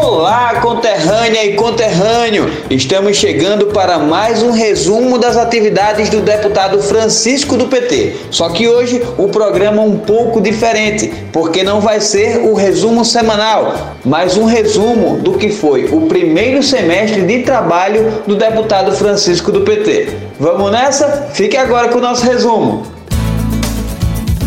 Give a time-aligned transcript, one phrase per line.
[0.00, 2.48] Olá, conterrânea e conterrâneo!
[2.70, 8.14] Estamos chegando para mais um resumo das atividades do deputado Francisco do PT.
[8.30, 13.04] Só que hoje o programa é um pouco diferente, porque não vai ser o resumo
[13.04, 19.50] semanal, mas um resumo do que foi o primeiro semestre de trabalho do deputado Francisco
[19.50, 20.10] do PT.
[20.38, 21.28] Vamos nessa?
[21.34, 22.86] Fique agora com o nosso resumo.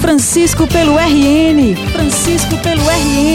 [0.00, 1.76] Francisco pelo RN.
[1.92, 3.29] Francisco pelo RN.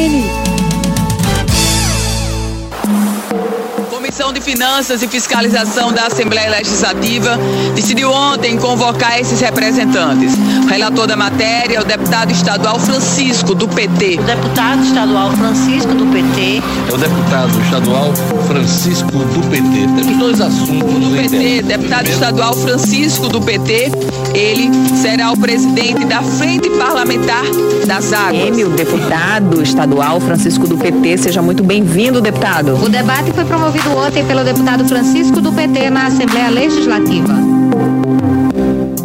[4.25, 7.37] Comissão de Finanças e Fiscalização da Assembleia Legislativa
[7.75, 10.33] decidiu ontem convocar esses representantes.
[10.63, 14.17] O relator da matéria é o deputado estadual Francisco, do PT.
[14.19, 16.63] O deputado estadual Francisco, do PT.
[16.89, 18.13] É o deputado estadual
[18.47, 20.01] Francisco, do PT.
[20.01, 21.61] Temos dois assuntos do PT.
[21.61, 23.91] Deputado estadual Francisco, do PT.
[24.33, 27.43] Ele será o presidente da Frente Parlamentar
[27.85, 28.57] das Águas.
[28.57, 31.17] O deputado estadual Francisco, do PT.
[31.17, 32.73] Seja muito bem-vindo, deputado.
[32.83, 37.33] O debate foi promovido hoje ontem pelo deputado Francisco do PT na Assembleia Legislativa.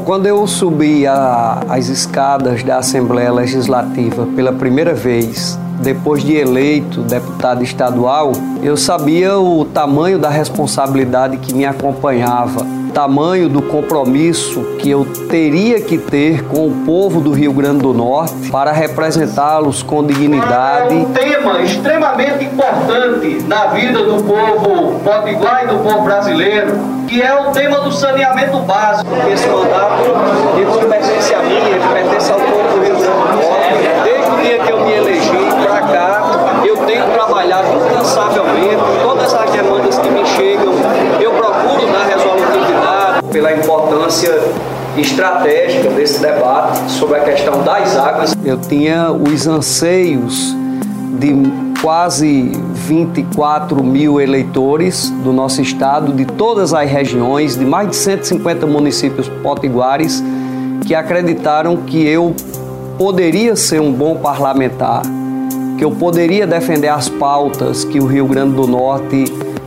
[0.05, 7.02] Quando eu subi a, as escadas da Assembleia Legislativa pela primeira vez, depois de eleito
[7.02, 8.30] deputado estadual,
[8.62, 15.80] eu sabia o tamanho da responsabilidade que me acompanhava tamanho do compromisso que eu teria
[15.80, 20.94] que ter com o povo do Rio Grande do Norte para representá-los com dignidade.
[20.94, 27.22] É um tema extremamente importante na vida do povo potiguar e do povo brasileiro, que
[27.22, 29.11] é o tema do saneamento básico.
[29.33, 30.02] Esse mandato,
[30.56, 33.70] ele pertence a mim, ele pertence ao povo do Rio Grande do Norte.
[34.05, 35.30] Desde o dia que eu me elegi
[35.64, 36.22] para cá,
[36.64, 40.72] eu tenho trabalhado incansavelmente todas as demandas que me chegam,
[41.20, 42.11] eu procuro dar
[43.41, 44.38] pela importância
[44.98, 48.36] estratégica desse debate sobre a questão das águas.
[48.45, 50.55] Eu tinha os anseios
[51.18, 51.33] de
[51.80, 58.67] quase 24 mil eleitores do nosso estado, de todas as regiões, de mais de 150
[58.67, 60.23] municípios potiguares,
[60.86, 62.34] que acreditaram que eu
[62.98, 65.00] poderia ser um bom parlamentar,
[65.79, 69.24] que eu poderia defender as pautas que o Rio Grande do Norte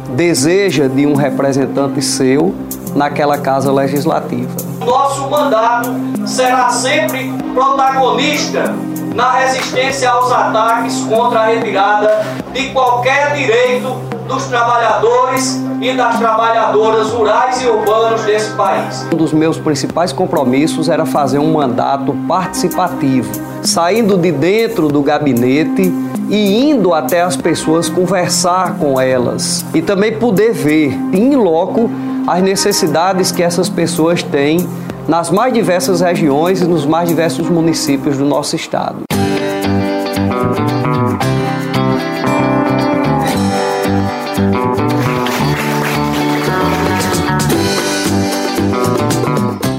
[0.09, 2.53] deseja de um representante seu
[2.96, 4.52] naquela casa legislativa.
[4.86, 5.90] Nosso mandato
[6.25, 8.74] será sempre protagonista
[9.16, 13.96] na resistência aos ataques contra a retirada de qualquer direito
[14.28, 19.06] dos trabalhadores e das trabalhadoras rurais e urbanos desse país.
[19.13, 23.30] Um dos meus principais compromissos era fazer um mandato participativo,
[23.62, 25.92] saindo de dentro do gabinete
[26.29, 31.89] e indo até as pessoas conversar com elas e também poder ver em loco
[32.28, 34.67] as necessidades que essas pessoas têm
[35.07, 39.03] nas mais diversas regiões e nos mais diversos municípios do nosso estado.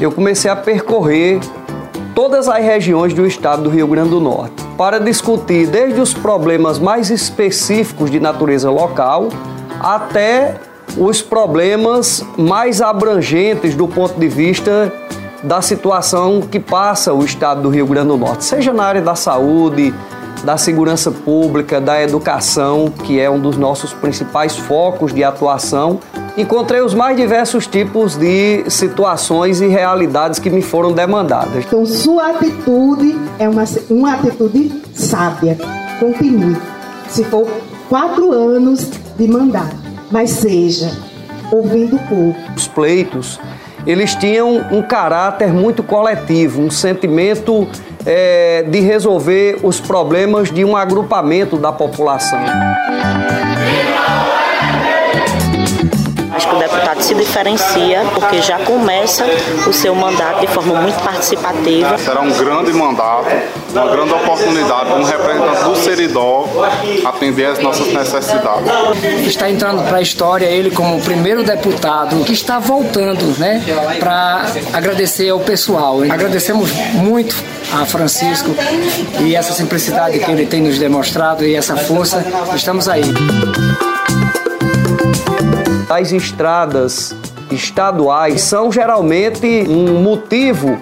[0.01, 1.41] Eu comecei a percorrer
[2.15, 6.79] todas as regiões do estado do Rio Grande do Norte para discutir desde os problemas
[6.79, 9.29] mais específicos de natureza local
[9.81, 10.57] até
[10.97, 14.93] os problemas mais abrangentes do ponto de vista
[15.43, 19.15] da situação que passa o estado do Rio Grande do Norte, seja na área da
[19.15, 19.93] saúde,
[20.43, 26.01] da segurança pública, da educação, que é um dos nossos principais focos de atuação.
[26.37, 31.65] Encontrei os mais diversos tipos de situações e realidades que me foram demandadas.
[31.65, 35.57] Então, sua atitude é uma, uma atitude sábia.
[36.01, 36.57] Continue.
[37.09, 37.47] Se for
[37.89, 39.85] quatro anos de mandato
[40.15, 40.91] mas seja
[41.51, 42.37] ouvindo o povo.
[42.57, 43.41] Os pleitos,
[43.87, 47.67] eles tinham um caráter muito coletivo, um sentimento
[48.07, 52.39] é, de resolver os problemas de um agrupamento da população.
[52.39, 54.34] O
[56.95, 59.25] deputado se diferencia porque já começa
[59.67, 61.99] o seu mandato de forma muito participativa.
[61.99, 63.27] Será um grande mandato,
[63.73, 66.49] uma grande oportunidade como representante do Seridó
[67.05, 68.71] atender às nossas necessidades.
[69.27, 73.63] Está entrando para a história ele como o primeiro deputado que está voltando, né,
[73.99, 76.03] para agradecer ao pessoal.
[76.03, 77.37] Agradecemos muito
[77.73, 78.55] a Francisco
[79.21, 82.25] e essa simplicidade que ele tem nos demonstrado e essa força.
[82.55, 83.03] Estamos aí.
[85.95, 87.15] As estradas
[87.53, 90.77] estaduais são geralmente um motivo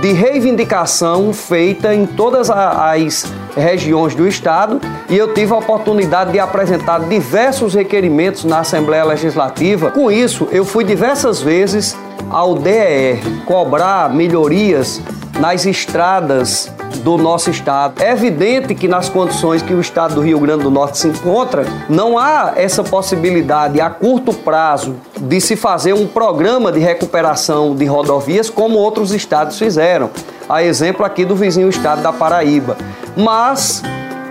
[0.00, 3.24] de reivindicação feita em todas as
[3.56, 9.92] regiões do estado e eu tive a oportunidade de apresentar diversos requerimentos na Assembleia Legislativa.
[9.92, 11.96] Com isso, eu fui diversas vezes
[12.28, 15.00] ao DER cobrar melhorias
[15.38, 18.02] nas estradas do nosso estado.
[18.02, 21.64] É evidente que nas condições que o estado do Rio Grande do Norte se encontra,
[21.88, 27.84] não há essa possibilidade a curto prazo de se fazer um programa de recuperação de
[27.84, 30.10] rodovias como outros estados fizeram.
[30.48, 32.76] A exemplo aqui do vizinho estado da Paraíba.
[33.16, 33.82] Mas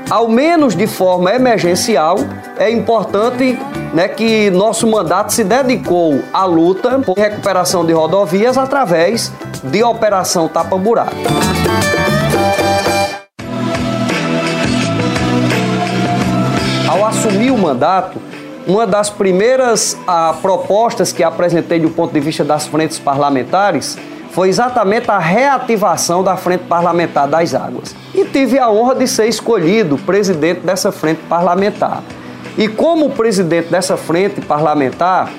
[0.10, 2.18] ao menos de forma emergencial,
[2.58, 3.60] é importante
[3.94, 9.32] né, que nosso mandato se dedicou à luta por recuperação de rodovias através
[9.64, 11.16] de Operação Tapa Buraco.
[16.98, 18.20] Ao assumir o mandato,
[18.66, 23.96] uma das primeiras ah, propostas que apresentei do ponto de vista das frentes parlamentares
[24.32, 27.96] foi exatamente a reativação da Frente Parlamentar das Águas.
[28.16, 32.02] E tive a honra de ser escolhido presidente dessa frente parlamentar.
[32.58, 35.30] E como presidente dessa frente parlamentar,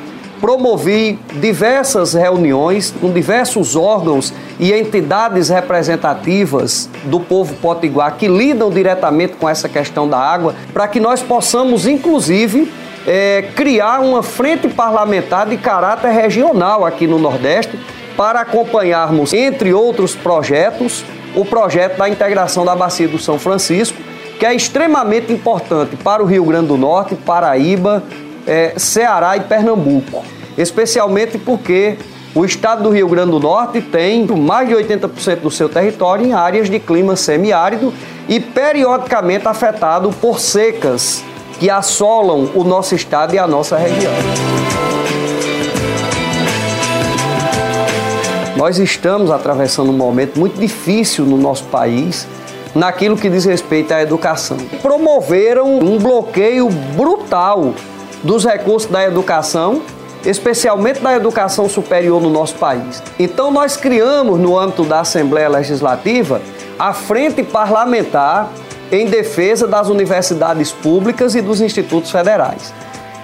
[0.40, 9.34] promovi diversas reuniões com diversos órgãos e entidades representativas do povo potiguar que lidam diretamente
[9.34, 12.72] com essa questão da água, para que nós possamos, inclusive,
[13.06, 17.78] é, criar uma frente parlamentar de caráter regional aqui no Nordeste
[18.16, 21.04] para acompanharmos, entre outros projetos,
[21.34, 23.96] o projeto da integração da Bacia do São Francisco,
[24.38, 28.02] que é extremamente importante para o Rio Grande do Norte, Paraíba,
[28.48, 30.24] é, Ceará e Pernambuco.
[30.56, 31.96] Especialmente porque
[32.34, 36.32] o estado do Rio Grande do Norte tem mais de 80% do seu território em
[36.32, 37.92] áreas de clima semiárido
[38.28, 41.22] e periodicamente afetado por secas
[41.60, 44.12] que assolam o nosso estado e a nossa região.
[48.56, 52.26] Nós estamos atravessando um momento muito difícil no nosso país
[52.74, 54.56] naquilo que diz respeito à educação.
[54.82, 57.72] Promoveram um bloqueio brutal
[58.22, 59.82] dos recursos da educação,
[60.24, 63.02] especialmente da educação superior no nosso país.
[63.18, 66.40] Então nós criamos no âmbito da Assembleia Legislativa
[66.78, 68.50] a Frente Parlamentar
[68.90, 72.72] em defesa das universidades públicas e dos institutos federais.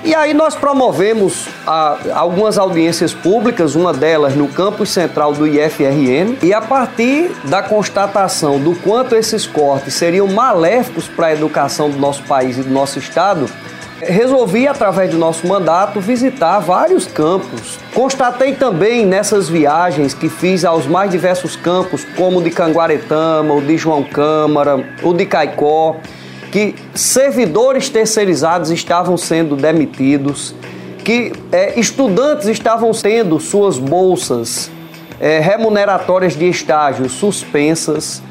[0.04, 6.36] E aí nós promovemos a, algumas audiências públicas, uma delas no campus central do IFRN,
[6.42, 11.96] e a partir da constatação do quanto esses cortes seriam maléficos para a educação do
[11.96, 13.48] nosso país e do nosso estado,
[14.00, 17.78] resolvi, através do nosso mandato, visitar vários campos.
[17.94, 23.60] Constatei também nessas viagens que fiz aos mais diversos campos, como o de Canguaretama, o
[23.60, 25.96] de João Câmara, o de Caicó,
[26.50, 30.54] que servidores terceirizados estavam sendo demitidos,
[31.04, 34.70] que é, estudantes estavam tendo suas bolsas
[35.20, 38.22] é, remuneratórias de estágio suspensas,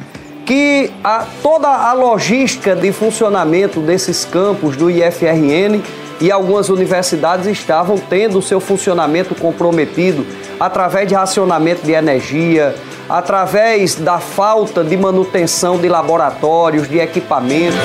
[0.46, 5.82] que a, toda a logística de funcionamento desses campos do IFRN
[6.20, 10.26] e algumas universidades estavam tendo o seu funcionamento comprometido
[10.60, 12.76] através de racionamento de energia,
[13.10, 17.80] através da falta de manutenção de laboratórios, de equipamentos.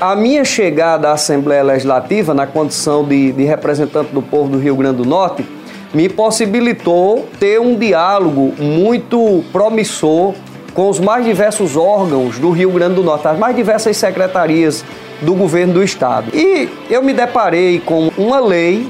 [0.00, 4.76] A minha chegada à Assembleia Legislativa, na condição de, de representante do povo do Rio
[4.76, 5.44] Grande do Norte,
[5.92, 10.34] me possibilitou ter um diálogo muito promissor
[10.74, 14.84] com os mais diversos órgãos do Rio Grande do Norte, as mais diversas secretarias
[15.20, 16.30] do governo do estado.
[16.34, 18.88] E eu me deparei com uma lei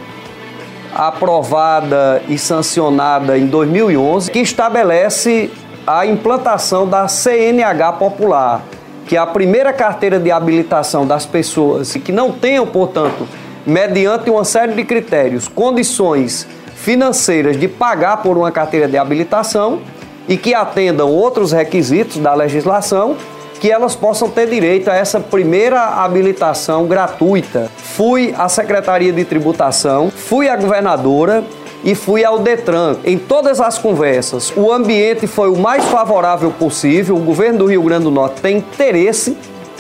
[0.95, 5.51] aprovada e sancionada em 2011, que estabelece
[5.87, 8.63] a implantação da CNH Popular,
[9.07, 13.27] que é a primeira carteira de habilitação das pessoas que não tenham, portanto,
[13.67, 16.47] mediante uma série de critérios, condições
[16.89, 19.81] financeiras de pagar por uma carteira de habilitação
[20.27, 23.15] e que atendam outros requisitos da legislação
[23.61, 27.71] que elas possam ter direito a essa primeira habilitação gratuita.
[27.77, 31.45] Fui à Secretaria de Tributação, fui à governadora
[31.85, 32.97] e fui ao Detran.
[33.05, 37.17] Em todas as conversas, o ambiente foi o mais favorável possível.
[37.17, 39.37] O governo do Rio Grande do Norte tem interesse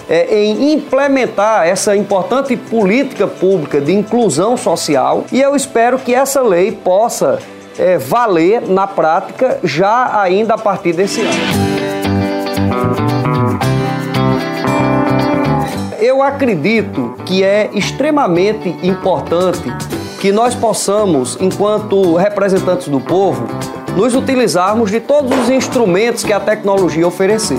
[0.08, 6.42] é, em implementar essa importante política pública de inclusão social e eu espero que essa
[6.42, 7.38] lei possa
[7.78, 11.78] é, valer na prática já ainda a partir desse ano.
[16.18, 19.72] eu acredito que é extremamente importante
[20.20, 23.46] que nós possamos, enquanto representantes do povo,
[23.94, 27.58] nos utilizarmos de todos os instrumentos que a tecnologia oferecer.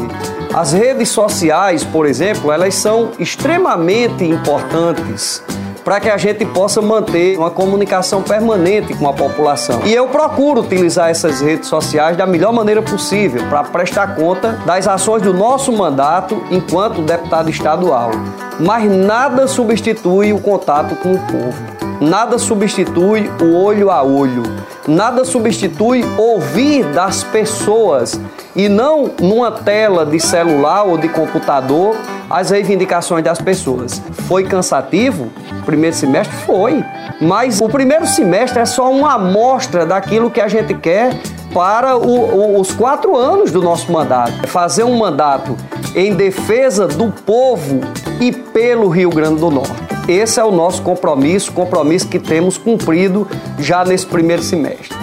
[0.53, 5.43] As redes sociais, por exemplo, elas são extremamente importantes
[5.83, 9.81] para que a gente possa manter uma comunicação permanente com a população.
[9.85, 14.87] E eu procuro utilizar essas redes sociais da melhor maneira possível para prestar conta das
[14.87, 18.11] ações do nosso mandato enquanto deputado estadual.
[18.59, 21.78] Mas nada substitui o contato com o povo.
[22.01, 24.43] Nada substitui o olho a olho.
[24.87, 28.19] Nada substitui ouvir das pessoas
[28.55, 31.95] e não numa tela de celular ou de computador
[32.29, 34.01] as reivindicações das pessoas.
[34.27, 35.29] Foi cansativo?
[35.65, 36.83] Primeiro semestre foi,
[37.19, 41.13] mas o primeiro semestre é só uma amostra daquilo que a gente quer
[41.53, 44.47] para o, o, os quatro anos do nosso mandato.
[44.47, 45.57] Fazer um mandato
[45.95, 47.81] em defesa do povo
[48.21, 49.88] e pelo Rio Grande do Norte.
[50.09, 53.27] Esse é o nosso compromisso, compromisso que temos cumprido
[53.59, 54.97] já nesse primeiro semestre.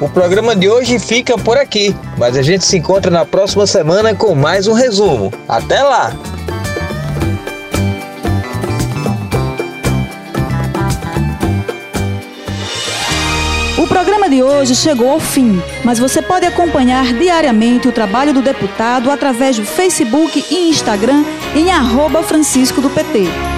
[0.00, 4.14] O programa de hoje fica por aqui, mas a gente se encontra na próxima semana
[4.14, 5.32] com mais um resumo.
[5.48, 6.12] Até lá!
[13.76, 18.40] O programa de hoje chegou ao fim, mas você pode acompanhar diariamente o trabalho do
[18.40, 21.24] deputado através do Facebook e Instagram
[21.54, 23.57] em arroba Francisco do PT.